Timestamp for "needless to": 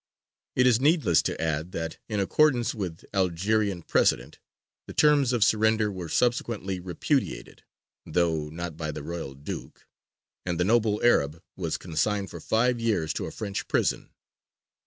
0.81-1.39